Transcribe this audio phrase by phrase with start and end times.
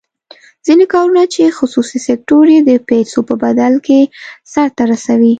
[0.65, 3.99] ځینې کارونه چې خصوصي سکتور یې د پیسو په بدل کې
[4.53, 5.29] سر ته رسوي.